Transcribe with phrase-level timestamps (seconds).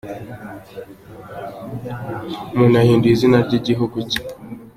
[2.53, 4.21] Umuntu yahinduye izina ry’igihugu cye